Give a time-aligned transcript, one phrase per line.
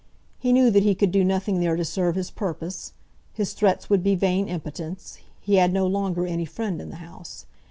[0.39, 2.93] He knew that he could do nothing there to serve his purpose;
[3.33, 7.45] his threats would be vain impotence; he had no longer any friend in the house.